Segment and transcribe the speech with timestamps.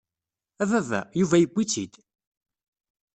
[0.61, 0.99] A baba!
[1.19, 1.93] Yuba yewwi-tt-id!